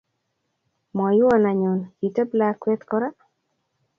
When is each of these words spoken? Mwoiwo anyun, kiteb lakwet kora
Mwoiwo 0.95 1.31
anyun, 1.51 1.79
kiteb 1.97 2.29
lakwet 2.39 2.81
kora 2.89 3.09